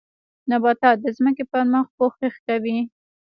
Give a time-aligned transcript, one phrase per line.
[0.49, 2.77] نباتات د ځمکې پر مخ پوښښ کوي